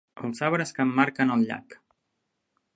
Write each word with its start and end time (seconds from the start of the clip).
Els 0.27 0.39
arbres 0.47 0.71
que 0.77 0.81
emmarquen 0.89 1.35
el 1.37 1.45
llac. 1.51 1.79